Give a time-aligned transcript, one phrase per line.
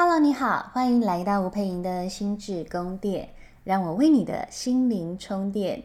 [0.00, 3.30] Hello，你好，欢迎来到吴佩莹的心智宫殿，
[3.64, 5.82] 让我为你的心灵充电。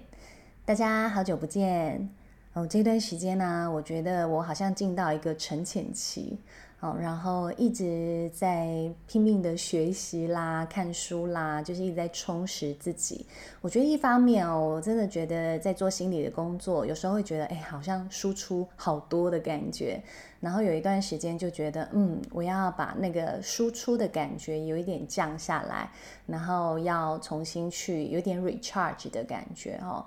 [0.66, 2.12] 大家好久不见
[2.54, 6.38] 哦，这段时间呢，我觉得我好像进到一个沉潜期。
[6.80, 13.26] 哦，然后一直在拼命的学习啦、看书啦，就是一直在充实自己。
[13.62, 20.04] 我觉得一方面哦，我真的觉得在做心理的工作，有时候会觉得，哎，好像输出好多的感觉。
[20.42, 25.90] 然后有一段时间就觉得，嗯，我要把那个输出的感觉有一点降下来，
[26.26, 30.06] 然后要重新去有点 recharge 的感觉哦。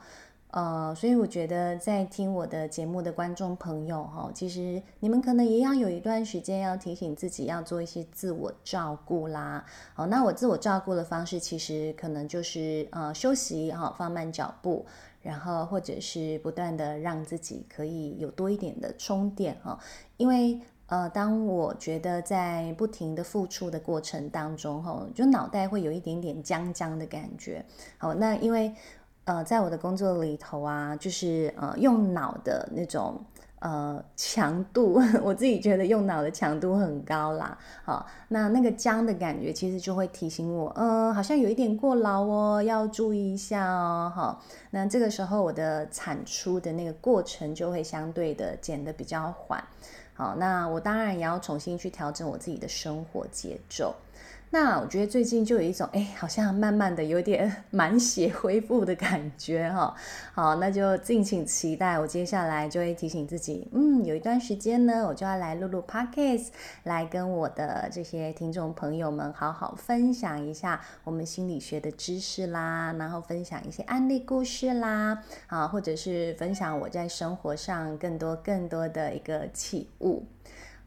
[0.56, 9.62] 呃，所以我觉得在听我的节目的观众朋友哈，其实你们可能也要有一段时间要提醒自己要做一些自我照顾啦。
[9.92, 14.86] 好，那我自我照顾的方式其实可能就是呃休息哈，放慢脚步，
[15.20, 19.78] 然后或者是不断的让自己可以有多一点的充电哈。
[20.16, 27.62] 因为呃，当我觉得在不停的付出的过程当中哈，就脑袋会有一点点僵僵的感觉。
[27.98, 28.74] 好，那因为。
[29.26, 33.20] 呃，在我的工作里头啊，就是呃用脑的那种
[33.58, 37.58] 呃强度， 我自己觉得用脑的强度很高啦。
[37.84, 44.12] 好，那那个僵的感觉，其实就会提醒我，嗯、好像有一点过劳哦，要注意一下哦。
[44.14, 49.60] 好，那这个时候我的产出的那个过程就会相对的减得比较缓。
[50.14, 53.92] 好，那我当然也要重新去调整我自己的生活节奏。
[54.50, 59.94] 那我觉得最近就有一种，哎，好像慢慢的有点满血恢复的感觉哈。
[60.32, 66.48] 好，那就敬请期待，我接下来就会提醒自己，嗯，有一段时间呢，我就要来录录 Podcast，
[66.84, 80.24] 来跟我的这些听众朋友们好好分享一下我们心理学的知识啦，然后分享一些案例故事啦，啊，或者是分享我在生活上更多更多的一个起悟。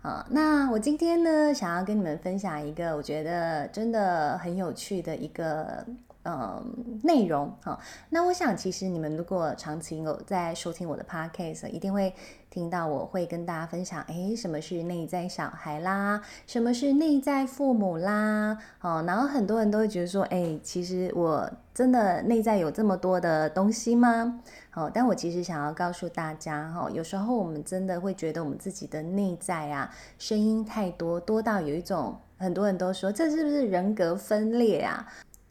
[0.02, 5.86] 啊，那我今天呢，想要跟你们分享一个我觉得真的很有趣的一个
[6.30, 7.80] 嗯内容哈。
[8.10, 12.14] 那我想，其实你们如果长期有在收听我的 podcast，一定会。
[12.52, 16.20] 听到我会跟大家分享，诶，什么是内在小孩啦？
[16.48, 18.58] 什么是内在父母啦？
[18.82, 24.42] 哦，然后很多人都会觉得说，诶，其实我真的内在有这么多的东西吗？
[24.74, 35.06] 哦，但我其实想要告诉大家，哈，有时候我们真的会觉得我们自己的内在啊，声音太多，多到有一种很多人都说，这是不是人格分裂啊？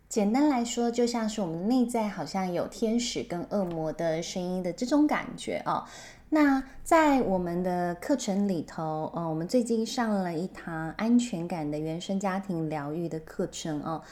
[0.09, 5.85] 简单来说，就像是我们内在好像有天使跟恶魔的声音的这种感觉哦。
[6.31, 14.03] 那在我们的课程里头，呃，我们最近上了一堂安全感的原生家庭疗愈的课程哦。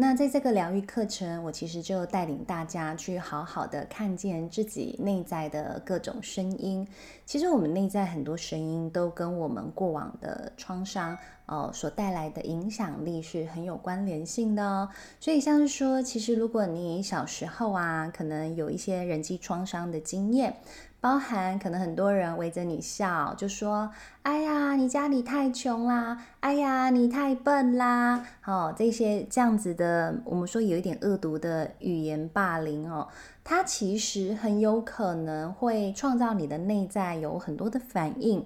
[0.00, 6.88] 那在这个疗愈课程，我其实就带领大家去好好的看见自己内在的各种声音。
[7.26, 14.88] 其实我们内在很多声音都跟我们过往的创伤哦所带来的影响力是很有关联性的哦。
[15.20, 20.56] 所以像是说，其实如果你小时候啊，可能有一些人际创伤的经验。
[21.00, 23.90] 包含可能很多人围着你笑，就说
[24.22, 26.22] ：“哎呀，你家里太穷啦！
[26.40, 33.08] 哎呀，你太笨啦！”哦，这些这样子的，我们说有一点恶毒的语言霸凌哦，
[33.42, 38.44] 它其实很有可能会创造你的内在有很多的反应。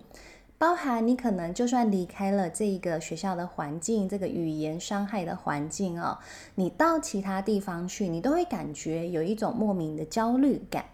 [0.56, 6.16] 包含你可能就算离开了这个学校的环境，这个语言伤害的环境哦，
[6.54, 10.84] 你到其他地方去，你都会感觉有一种莫名的焦虑感。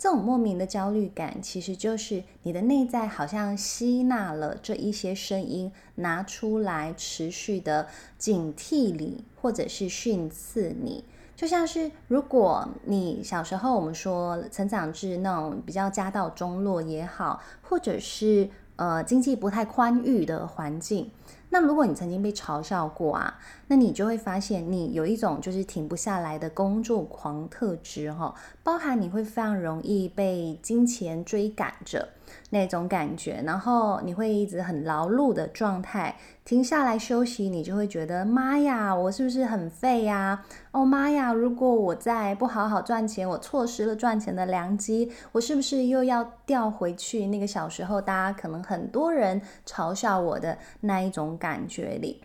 [0.00, 11.04] 这种莫名的焦虑感，其实就是你的内在好像吸纳了这一些声音，拿出来持续的警惕你，或者是训斥你。
[11.36, 21.10] 就像是如果你小时候我们说成长至那种比较家道中落也好，或者是呃经济不太宽裕的环境。
[21.50, 32.08] 那如果你曾经被嘲笑过啊，那你就会发现你有一种就是停不下来的工作狂特质哈，包含你会非常容易被金钱追赶着。
[32.50, 36.16] 那种感觉，然后你会一直很劳碌的状态，
[36.50, 40.44] 停下来休息，你就会觉得妈呀，我是不是很废呀？
[40.72, 52.20] 哦妈呀，如果我再不好好赚钱，我错失了赚钱的良机，我是不是又要掉回去那个小时候大家可能很多人嘲笑我的那一种感觉里？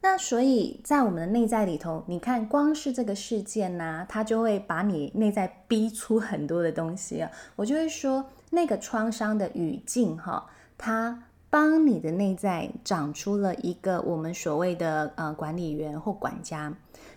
[0.00, 8.26] 那所以在我们的内在里头，你看光是这个事件呢，它就会把你内在逼出很多的东西啊，我就会说。
[8.50, 10.46] 那个创伤的语境，哈，
[10.78, 11.24] 它
[11.56, 16.70] 帮你的内在长出了一个我们所谓的呃管理员或管家。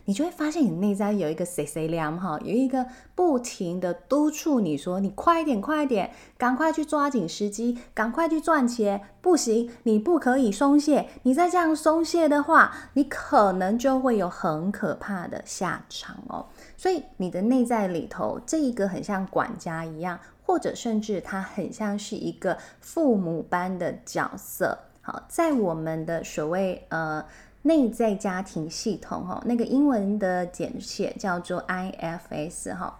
[0.06, 9.01] 你就会发现，你内在有一个 C C 量哈，有一个不停的督促你说：“你快一点，快一点，赶快去抓紧时机，赶快去赚钱。
[9.19, 11.09] 不行，你不可以松懈。
[11.24, 16.45] 你再这样松懈的话，你可能就会有很可怕的下场哦。
[16.77, 20.18] 所以，你的内在里头这一个很像管家一样，
[20.50, 24.75] 或者甚至它很像是一个父母般的角色。
[25.01, 27.24] 好，在我们的所谓呃。
[27.62, 32.98] 内在家庭系统，哈，那个英文的简写叫做 IFS，哈，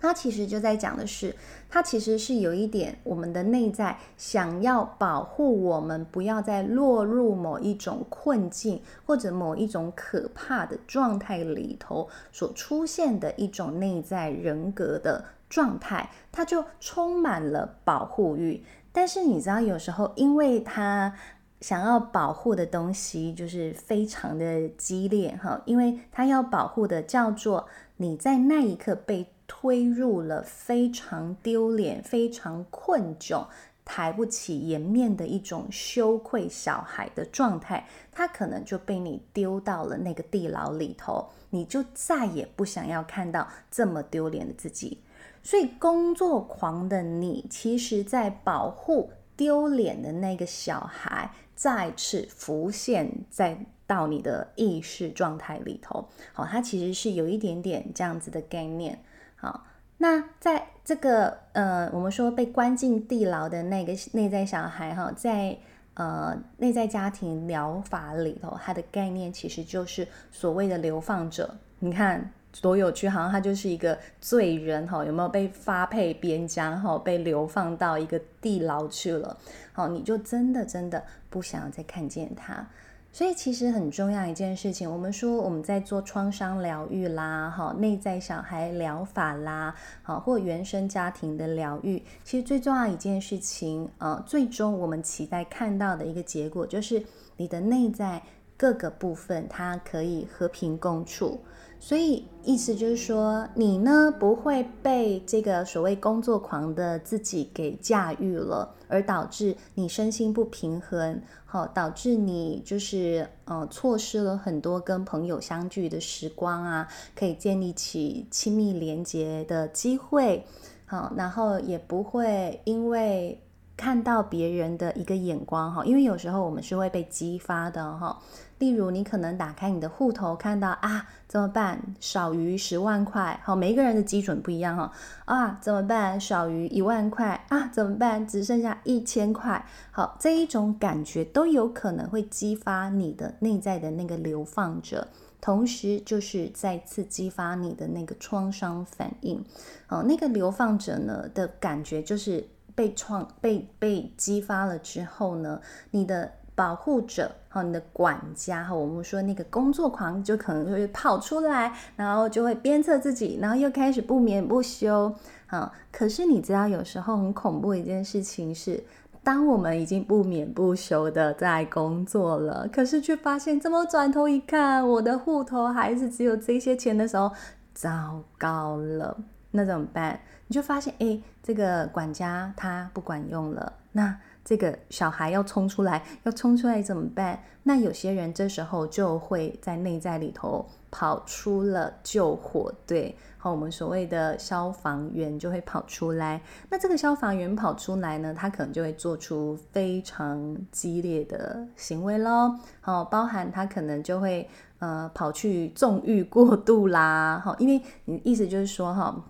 [0.00, 1.34] 它其实就在讲的是，
[1.68, 18.64] 它其实是有一点我们的内在想要保护我们，不要再落入某一种困境或者某一种可怕的状态里头所出现的一种内在人格的状态，他就充满了保护欲。
[18.92, 21.12] 但是你知道，有时候因为他
[21.60, 27.68] 想要保护的东西就是非常的激烈哈，因为他要保护的叫做
[27.98, 33.44] 你在那一刻被推入了非常丢脸、非常困窘、
[33.84, 45.02] 抬不起颜面的一种羞愧小孩的状态，他可能就被你丢到了那个地牢里头，你就再也不想要看到这么丢脸的自己。
[45.42, 51.30] 所以工作狂的你，其实在保护丢脸的那个小孩。
[51.54, 58.98] 再次浮现在到你的意识状态里头，好，它其实是有一点点这样子的概念。
[59.36, 59.66] 好，
[59.98, 65.58] 那在这个呃，我们说被关进地牢的那个内在小孩哈，在
[65.92, 71.58] 呃内在家庭疗法里头，它的概念其实就是所谓的流放者。
[71.80, 72.32] 你看。
[72.60, 79.36] 多有趣，好像他就是一个罪人哈，有没有被发配边疆哈，被流放到一个地牢去了？
[79.72, 82.66] 好，你就真的真的不想再看见他。
[83.12, 97.02] 所以其实很重要一件事情，我们说我们在做创伤疗愈啦，哈，内在小孩疗法啦，好，或原生家庭的疗愈，其实最重要一件事情，呃，最终我们期待看到的一个结果，就是
[97.36, 98.22] 你的内在
[98.60, 101.40] 各个部分它可以和平共处。
[101.82, 116.86] 所以意思就是说，你呢不会被这个所谓工作狂的自己给驾驭了，而导致你身心不平衡，好，导致你就是呃错失了很多跟朋友相聚的时光啊，
[117.16, 120.44] 可以建立起亲密连接的机会，
[120.84, 123.40] 好，然后也不会因为
[123.80, 128.18] 看到别人的一个眼光哈，因为有时候我们是会被激发的哈。
[128.58, 131.80] 例如，你可能打开你的户头，看到啊，怎么办？
[131.98, 134.92] 少于十万块，好，每一个人的基准不一样哈。
[135.24, 136.20] 啊，怎么办？
[136.20, 138.28] 少于一万块啊，怎么办？
[138.28, 145.08] 只剩下一千块，好，这一种感觉都有可能会激发你的内在的那个流放者，
[145.40, 149.42] 同时就是再次激发你的那个创伤反应。
[149.88, 152.46] 哦，那个流放者呢的感觉就是
[152.80, 155.60] 被创被被激发了之后呢，
[155.90, 156.32] 你的。
[156.52, 165.10] 保护者，和，你的管家，哈，我们说那个工作狂就可能会跑出来，然后就会鞭策自己，然后又开始不眠不休，
[165.46, 168.84] 啊，可是你知道，有时候很恐怖一件事情是，
[169.24, 177.30] 当我们已经不眠不休的在工作了，可是却发现，怎么转头一看，我的户头还是只有这些钱的时候，
[177.72, 179.16] 糟糕了，
[179.52, 180.20] 那怎么办？
[180.46, 184.18] 你就发现，哎，这个管家他不管用了，那。
[184.42, 187.40] 这个小孩要冲出来，要冲出来怎么办？
[187.62, 196.40] 那有些人这时候就会在内在里头跑出了救火队，好，我们所谓的消防员就会跑出来。
[196.70, 202.58] 那这个消防员跑出来呢，他可能就会做出非常激烈的行为喽。
[202.80, 207.40] 好，包含他可能就会呃跑去纵欲过度啦。
[207.44, 209.22] 好，因为你意思就是说哈。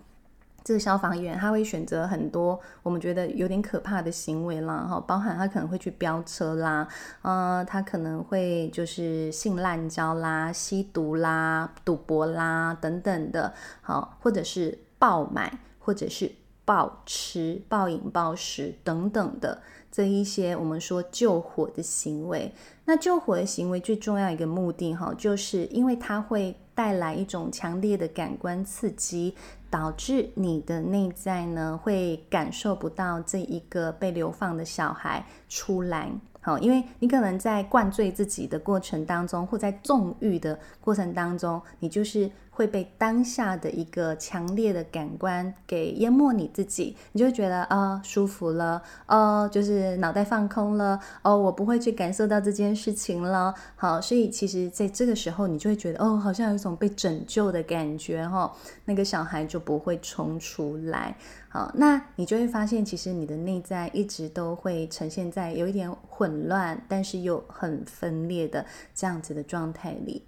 [0.71, 6.87] 这个消防员他会选择很多我们觉得有点可怕的行为啦，哈，包含他可能会去飙车啦，
[7.23, 16.31] 呃，他可能会就是性滥交啦、吸毒啦、赌博啦等等的，好，或者是暴买，或者是
[16.65, 19.61] 暴吃、暴饮暴食等等的
[19.91, 22.55] 这一些我们说救火的行为。
[22.85, 29.35] 那救火的行为最重要一个目的，哈，就是因为它会带来一种强烈的感官刺激。
[29.71, 36.11] 导致你的内在呢，会感受不到这一个被流放的小孩出来，
[36.41, 42.31] 好，因为你可能在灌醉自己的过程当中，或在纵欲的过程当中，你就是。
[42.61, 53.55] 会被当下的一个强烈的感官给淹没你自己，你就会觉得啊、舒服了，哦，就是脑袋放空了，哦，我不会去感受到这件事情了。
[53.77, 58.53] 好，所以其实在这个时候，你就会觉得哦，好像有一种被拯救的感觉哈、哦，
[58.85, 61.17] 那个小孩就不会冲出来。
[61.49, 70.27] 好，那你就会发现，其实你的内在一直都会呈现在有一点混乱，但是又很分裂的这样子的状态里。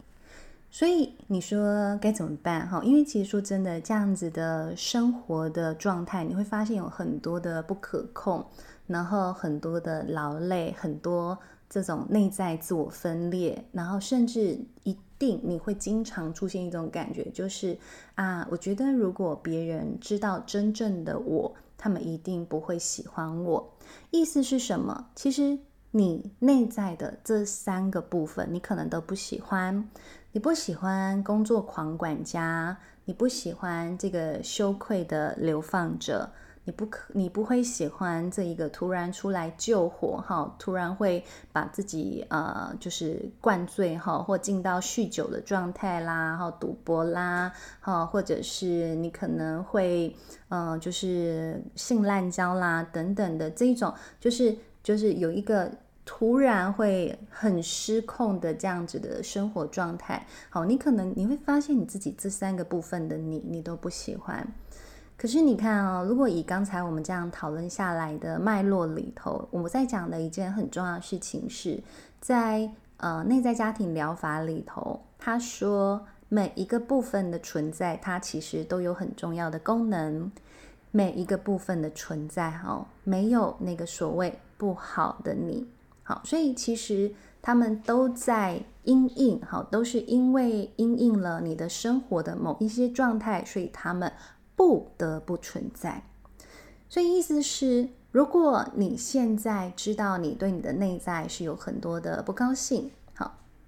[0.75, 2.67] 所以你说该怎么办？
[2.67, 8.43] 哈，因为其实说真的，这样子的生活的状态，你会发现有很多的不可控，
[8.87, 11.39] 然后很多的劳累，很多
[11.69, 17.77] 这种内在自我分裂，然后甚至一定你会经常出现一种感觉，就是
[18.15, 23.75] 啊，我觉得如果别人知道真正的我，他们一定不会喜欢我。
[24.11, 25.09] 意思是什么？
[25.15, 25.59] 其实
[25.93, 29.89] 你内在的这三个部分，你可能都不喜欢。
[30.33, 36.31] 你不喜欢工作狂管家，你不喜欢这个羞愧的流放者，
[36.65, 41.23] 你不可，你不会喜欢这一个突然出来救火哈，突然会
[41.53, 50.17] 把自己呃就是灌醉哈，或进到酗酒的状态啦，哈，赌博啦，哈，或者是你可能会
[50.49, 55.71] 嗯、呃、就是性滥交啦等等的这一种，就是就是有一个。
[56.05, 64.45] 突然会很失控的这样子的生活状态，好，你可能你会发现你自己这三个部分的你，你都不喜欢。
[65.17, 71.81] 可是你看哦，如果以刚才我们这样讨论下来的脉络里头，我们在讲的一件很重要的事情是
[72.21, 80.33] 在呃内在家庭疗法里头，他说每一个部分的存在，它其实都有很重要的功能。
[80.93, 85.67] 每一个部分的存在，哈，没有那个所谓不好的你。
[86.05, 94.13] 好，所以其实他们都在因应，好，都是因为因应了你的生活的某一些状态，所以他们
[94.55, 96.05] 不得不存在。
[96.89, 102.91] 所以意思是，如果你现在知道你对你的内在是有很多的不高兴，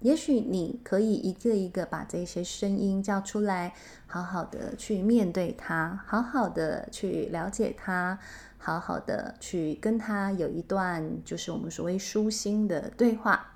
[0.05, 3.73] 也许你可以一个一个把这些声音叫出来，
[4.07, 8.17] 好好的去面对它，好好的去了解它。
[8.57, 13.53] 好好的去跟他有一段，就是我们所谓舒心的对话。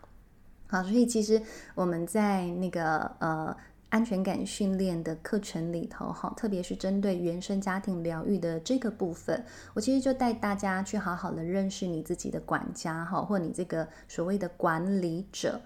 [0.67, 1.41] 好，所以其实
[1.73, 3.57] 我们在那个呃
[3.89, 15.59] 安全感训练的课程里头，哈，特别是针对原生家庭疗愈的这个部分，我其实就带大家去好好的认识你自己的管家，哈，或你这个所谓的管理者。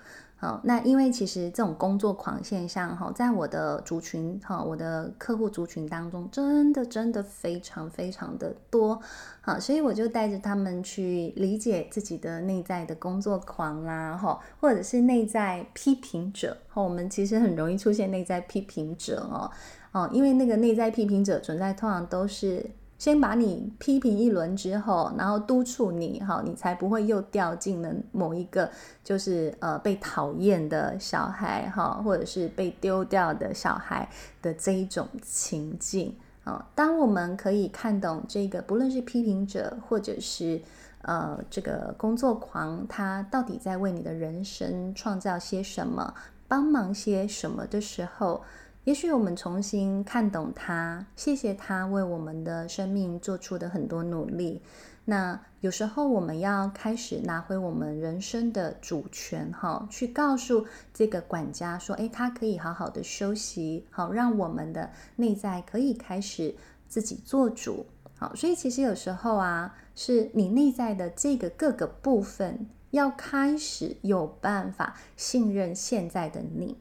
[0.43, 8.99] 哦，那因为其实这种工作狂现象哈，在我的族群哈，我的客户族群当中，真的真的非常非常的多，
[9.39, 19.49] 好，所以我就带着他们去理解自己的内在的工作狂啦，哈，或者是内在批评者，哈，我们其实很容易出现内在批评者哦，
[19.93, 22.69] 哦，因为那个内在批评者存在，通常都是。
[23.03, 28.71] 先把你批评一轮之后，然后督促你，哈，你才不会又掉进了某一个
[29.03, 34.07] 就是呃被讨厌的小孩，哈，或者是被丢掉的小孩
[34.41, 36.65] 的这一种情境啊。
[36.73, 40.61] 当我们可以看懂这个，不论是批评者或者是
[41.01, 46.13] 呃这个工作狂，他到底在为你的人生创造些什么，
[46.47, 48.41] 帮忙些什么的时候。
[48.85, 54.61] 也许我们重新看懂他，谢谢他为我们的生命做出的很多努力。
[55.05, 66.53] 那有时候我们要开始拿回我们人生的主权，哈，去告诉这个管家说：“诶，他可以好好的休息，好，让我们的内在可以开始
[66.89, 67.85] 自己做主。”
[68.19, 76.77] 好，所以其实有时候啊，是你内在的这个各个部分要开始有办法信任现在的你。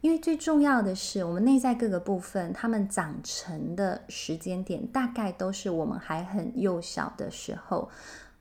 [0.00, 7.88] 因为最重要的是，我们内在各个部分，他们长成的时间点，大概都是我们还很幼小的时候。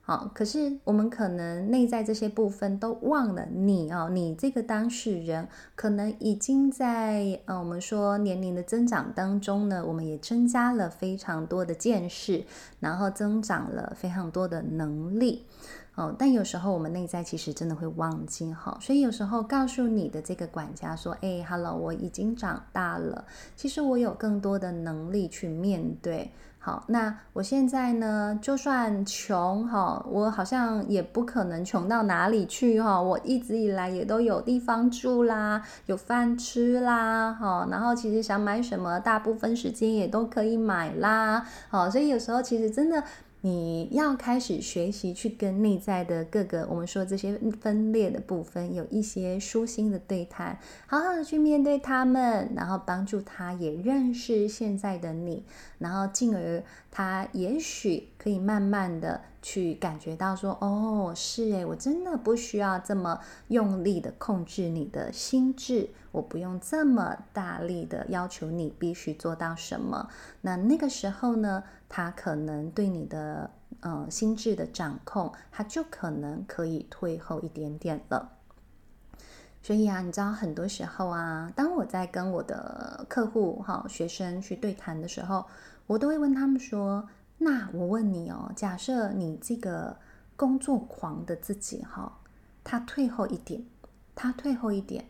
[0.02, 5.46] 好，可是我们可能内在这些部分都忘了你哦，你这个当事人
[5.76, 12.46] 可能已经在呃，我们说年龄的增长当中呢，我们也增加了非常多的见识，
[12.80, 15.46] 然后增长了非常多的能力。
[15.98, 23.26] 哦，但有时候我们内在其实真的会忘记哈，所以有时候告诉你的这个管家说：“哎，Hello，我已经长大了，
[23.56, 26.30] 其实我有更多的能力去面对。
[26.60, 41.44] 好，那我现在呢，就算穷哈，我好像也不可能穷到哪里去哈，我一直以来也都有地方住啦，有饭吃啦，哈，然后其实想买什么，大部分时间也都可以买啦。
[41.70, 43.04] 好，所以有时候其实真的。”
[43.48, 55.46] 你要开始学习去跟内在的各个我们说这些分裂的部分有一些舒心的对谈，好好的去面对他们，然后帮助他也认识现在的你，
[55.78, 56.62] 然后进而
[56.92, 70.10] 他也许可以慢慢的去感觉到说，哦，是诶，我真的不需要这么用力的控制你的心智，我不用这么大力的要求你必须做到什么。
[70.42, 73.50] 那那个时候呢，他可能对你的
[73.82, 78.34] 呃心智的掌控，他就可能可以退后一点点了。
[79.62, 85.46] 所以啊，你知道很多时候啊，当我在跟我的客户哈、学生去对谈的时候，
[85.88, 89.98] 我都会问他们说：“那我问你哦，假设你这个
[90.36, 92.20] 工作狂的自己哈、
[92.64, 93.66] 他退后一点，
[94.16, 95.06] 他退后一点。”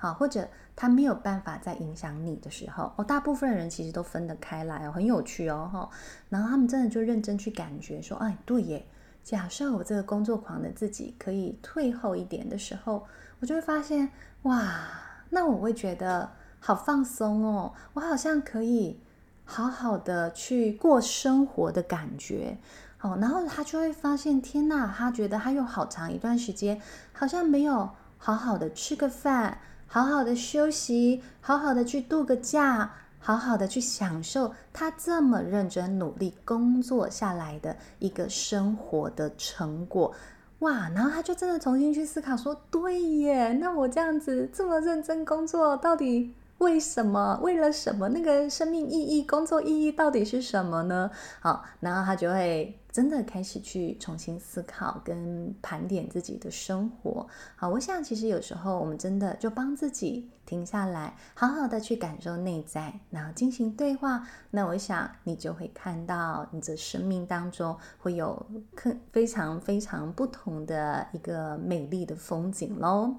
[0.00, 5.90] 好，或者他没有办法再影响你的时候，哦，大部分人其实都分得开来哦，很有趣哦，哈。
[6.30, 8.86] 然后他们真的就认真去感觉说，哎，对耶。
[9.22, 13.06] 假设我这个工作狂的自己可以退后一点的时候，
[13.40, 14.10] 我就会发现，
[14.44, 14.88] 哇，
[15.28, 18.98] 那我会觉得好放松哦，我好像可以
[19.44, 22.56] 好好的去过生活的感觉。
[23.02, 26.80] 哦，然后他就会发现，天呐，他觉得他有好长一段时间
[27.12, 29.58] 好像没有好好的吃个饭。
[29.92, 40.14] 好好的休息，好好的去度个假，好好的去享受他这么认真努力工作下来的一个生活的成果，
[40.60, 40.88] 哇！
[40.90, 46.32] 然后他就真的重新去思考说：对耶，那我这样子这么认真工作，到底？
[46.60, 47.40] 为什么？
[47.42, 48.08] 为了什么？
[48.10, 51.10] 那个生命意义、工作意义到底是什么呢？
[51.40, 57.26] 好，然后他就会真的开始去重新思考跟盘点自己的生活。
[57.56, 64.26] 好，我想其实有时候我们真的就帮自己停下来，好好的去感受内在，然后进行对话。
[64.50, 68.46] 那我想你就会看到你的生命当中会有
[69.10, 73.14] 非常非常不同的一个美丽的风景喽。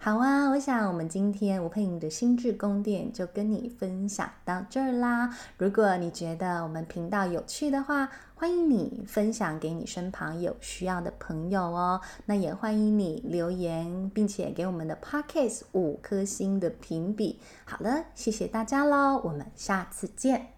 [0.00, 5.36] 好啊，我想我们今天吴佩莹的心智宫殿就跟你分享到这儿啦。
[5.56, 12.00] 如果你觉得我们频道有趣的话，欢迎你分享给你身旁有需要的朋友哦。
[12.26, 17.40] 那也欢迎你留言，并且给我们的 Podcast 五颗星的评比。
[17.64, 20.57] 好了，谢谢大家喽，我们下次见。